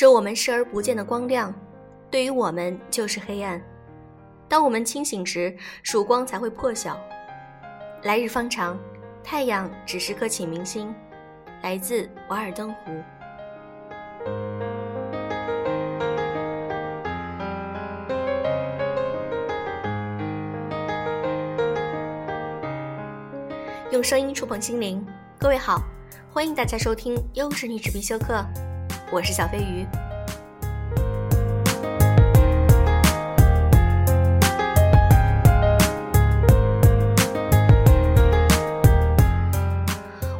[0.00, 1.52] 使我们视而不见的光亮，
[2.08, 3.60] 对于我们就是黑暗。
[4.48, 5.52] 当我们清醒时，
[5.82, 6.96] 曙光才会破晓。
[8.04, 8.78] 来日方长，
[9.24, 10.94] 太阳只是颗启明星。
[11.62, 12.92] 来自《瓦尔登湖》。
[23.90, 25.04] 用声音触碰心灵，
[25.40, 25.82] 各位好，
[26.32, 28.44] 欢迎大家收听优质女子必修课，
[29.10, 29.86] 我是小飞鱼。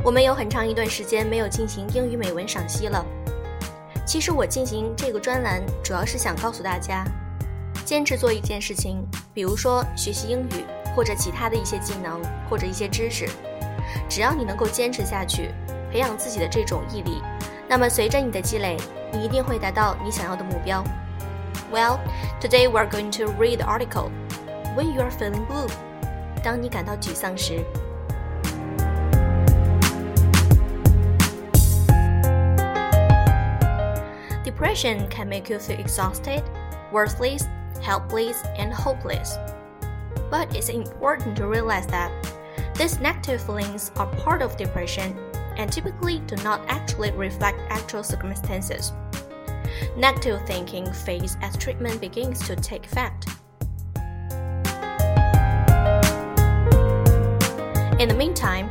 [0.05, 3.05] 我们有很长一段时间没有进行英语美文赏析了。
[4.07, 7.05] 其实我进行这个专栏，主要是想告诉大家，
[7.85, 9.03] 坚持做一件事情，
[9.33, 10.65] 比如说学习英语。
[10.97, 13.29] 或者其他的一些技能，或者一些知识，
[14.09, 15.51] 只要你能够坚持下去，
[15.93, 17.23] 培养自己的这种毅力，
[17.68, 18.78] 那么随着你的积累，
[19.12, 20.84] 你一定会达到你想要的目标。
[21.72, 22.00] Well,
[22.40, 24.12] today we're going to read the article
[24.76, 25.70] When you are feeling blue，
[26.44, 27.64] 当你感到沮丧时。
[34.44, 36.42] Depression can make you feel exhausted,
[36.92, 37.44] worthless,
[37.82, 39.38] helpless, and hopeless.
[40.32, 42.10] But it's important to realize that
[42.76, 45.14] these negative feelings are part of depression
[45.59, 48.93] and typically do not actually reflect actual circumstances.
[49.97, 53.27] Negative thinking fades as treatment begins to take effect.
[58.01, 58.71] In the meantime,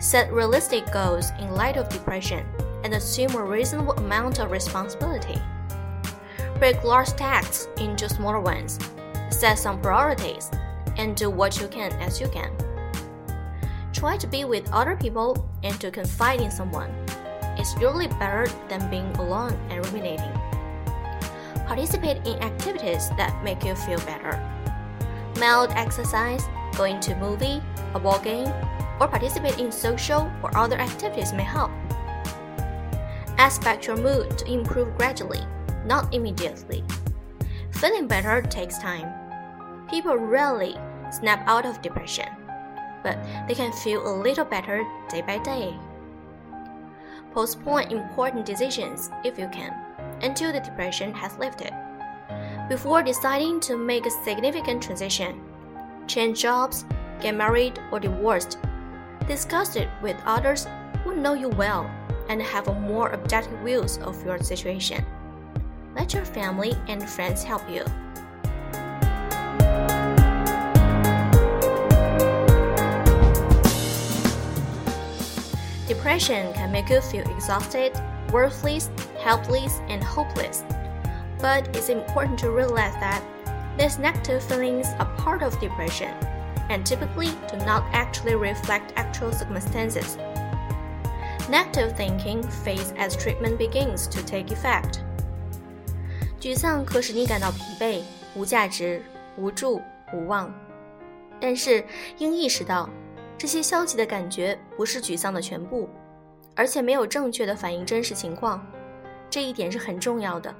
[0.00, 2.46] set realistic goals in light of depression
[2.82, 5.40] and assume a reasonable amount of responsibility.
[6.58, 8.78] Break large tasks into smaller ones
[9.34, 10.50] set some priorities,
[10.96, 12.50] and do what you can as you can.
[14.04, 16.90] Try to be with other people and to confide in someone.
[17.56, 20.30] It's usually better than being alone and ruminating.
[21.64, 24.36] Participate in activities that make you feel better.
[25.40, 26.44] Mild exercise,
[26.76, 27.62] going to a movie,
[27.94, 28.52] a ball game,
[29.00, 31.70] or participate in social or other activities may help.
[33.38, 35.40] Expect your mood to improve gradually,
[35.86, 36.84] not immediately.
[37.70, 39.08] Feeling better takes time
[39.88, 40.76] people rarely
[41.10, 42.28] snap out of depression,
[43.04, 43.16] but
[43.46, 45.72] they can feel a little better day by day.
[47.32, 49.72] Postpone important decisions if you can
[50.22, 51.72] until the depression has lifted.
[52.68, 55.40] Before deciding to make a significant transition,
[56.08, 56.84] change jobs,
[57.20, 58.58] get married, or divorced,
[59.28, 60.66] discuss it with others
[61.04, 61.88] who know you well
[62.28, 65.04] and have a more objective views of your situation.
[65.94, 67.84] Let your family and friends help you.
[76.03, 77.93] Depression can make you feel exhausted,
[78.31, 80.63] worthless, helpless, and hopeless.
[81.39, 83.23] But it's important to realize that
[83.77, 86.13] these negative feelings are part of depression
[86.69, 90.17] and typically do not actually reflect actual circumstances.
[91.49, 94.99] Negative thinking fades as treatment begins to take effect.
[96.39, 98.01] 沮丧可使你感到疲惫、
[98.35, 99.01] 无价值、
[99.35, 99.81] 无助、
[100.13, 100.53] 无望，
[101.41, 101.83] 但是
[102.19, 102.87] 应意识到
[103.36, 105.88] 这些消极的感觉不是沮丧的全部，
[106.54, 108.64] 而且没有正确的反映真实情况，
[109.28, 110.54] 这一点是很重要的。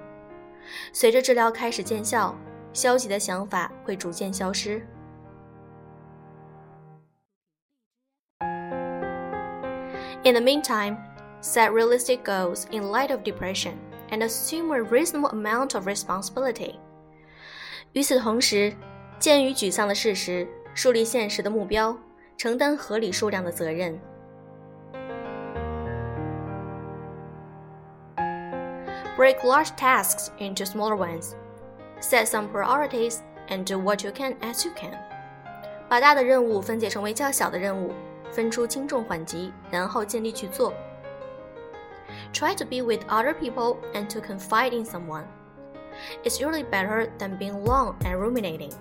[0.93, 2.35] 随着治疗开始见效，
[2.73, 4.85] 消极的想法会逐渐消失。
[10.25, 10.97] In the meantime,
[11.43, 13.75] set realistic goals in light of depression
[14.11, 16.77] and assume a reasonable amount of responsibility.
[17.93, 18.75] 与此同时，
[19.19, 21.97] 鉴于沮丧的事实，树立现实的目标。
[22.38, 24.00] 承担合理数量的责任。
[29.18, 31.34] Break large tasks into smaller ones.
[32.00, 33.18] Set some priorities
[33.50, 34.98] and do what you can as you can.
[35.90, 37.92] 把大的任务分解成为较小的任务，
[38.32, 40.74] 分出轻重缓急，然后尽力去做。
[42.32, 45.26] Try to be with other people and to confide in someone.
[46.24, 48.72] It's usually better than being alone and ruminating.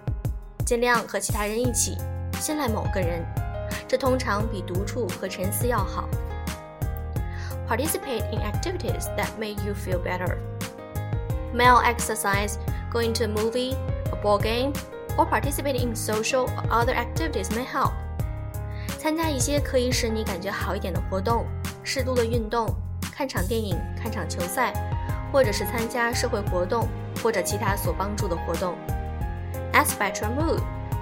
[0.65, 1.97] 尽量和其他人一起，
[2.35, 3.25] 信赖某个人。
[3.93, 6.09] 这通常比独处和沉思要好。
[7.69, 10.39] Participate in activities that make you feel better.
[11.53, 12.57] Male exercise,
[12.93, 13.75] going to a movie,
[14.13, 14.73] a ball game,
[15.17, 17.93] or participating in social or other activities may help.
[18.99, 21.47] 参加一些可以使你感觉好一点的活动，
[21.85, 22.67] 适度的运动，
[23.15, 24.73] 看场电影，看场球赛，
[25.33, 26.89] 或者是参加社会活动
[27.23, 28.75] 或者其他所帮助的活动。
[29.73, 30.59] Expect your mood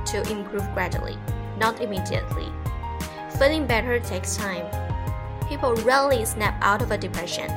[0.06, 1.16] to improve gradually,
[1.58, 2.50] not immediately.
[3.40, 4.64] Feeling better takes time.
[5.48, 7.50] People rarely snap out of a depression,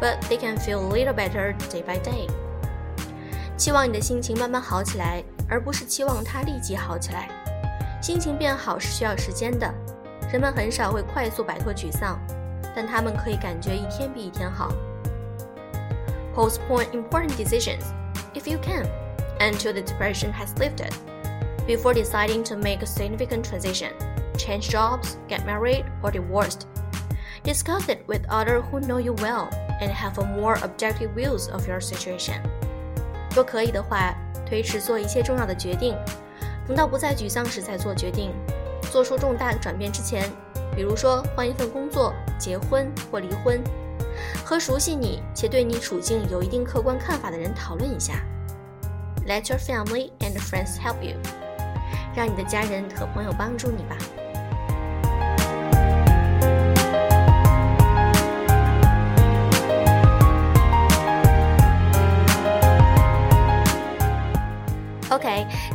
[0.00, 2.28] but they can feel a little better day by day.
[3.56, 7.28] 期望你的心情慢慢好起来，而不是期望它立即好起来。
[8.02, 9.72] 心情变好是需要时间的，
[10.30, 12.18] 人们很少会快速摆脱沮丧，
[12.74, 14.70] 但他们可以感觉一天比一天好。
[16.34, 17.84] Postpone important decisions,
[18.34, 18.86] if you can,
[19.38, 20.92] until the depression has lifted,
[21.66, 23.92] before deciding to make a significant transition,
[24.41, 26.61] Change jobs, get married, or divorced.
[27.43, 29.49] Discuss it with others who know you well
[29.79, 32.41] and have a more objective views of your situation.
[33.35, 34.13] 若可以的话，
[34.45, 35.95] 推迟做一切重要的决定，
[36.67, 38.31] 等到不再沮丧时再做决定。
[38.91, 40.29] 做出重大转变之前，
[40.75, 43.63] 比如说换一份工作、结婚或离婚。
[44.43, 48.15] 和熟悉你且对你处境有一定客观看法的人讨论一下。
[49.25, 51.15] Let your family and friends help you，
[52.13, 53.95] 让你的家人和朋友帮助你吧。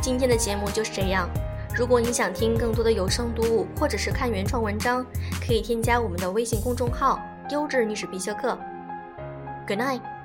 [0.07, 1.29] 今天的节目就是这样。
[1.75, 5.05] 如果你想听更多的有声读物，或者是看原创文章，
[5.45, 7.19] 可以添加我们的微信公众号。
[7.51, 8.57] 优质历史必修课。
[9.67, 10.16] Good night。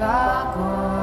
[0.00, 0.99] That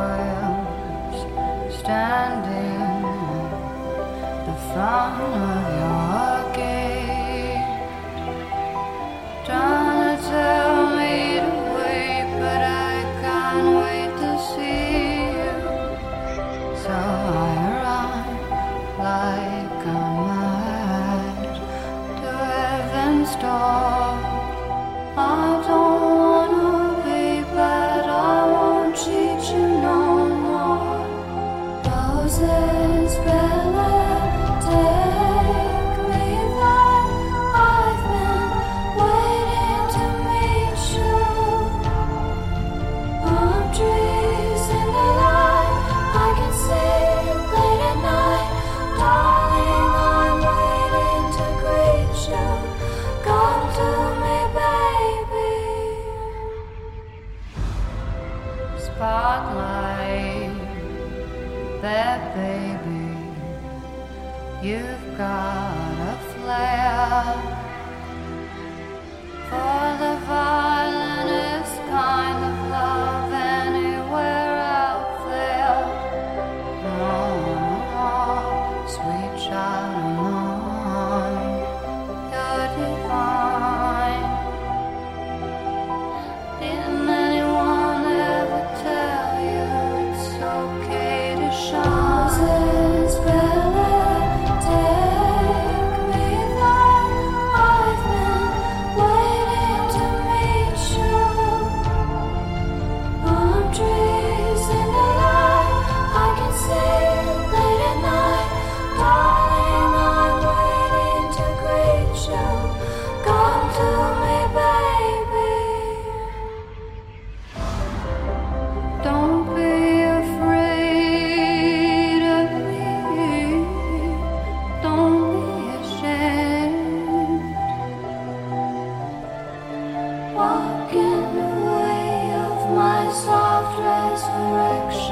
[62.37, 63.17] baby,
[64.61, 64.96] you've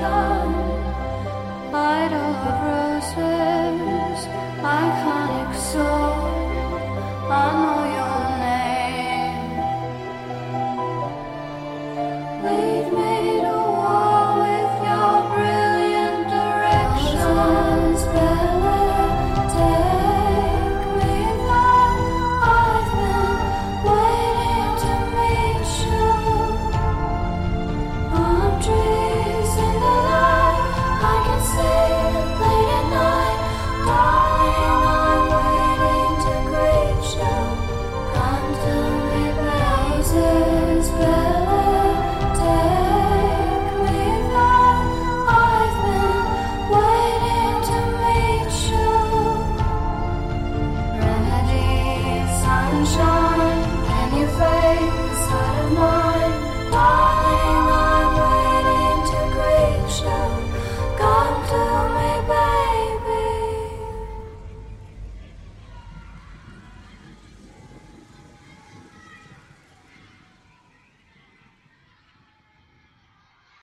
[0.06, 2.65] done, I don't.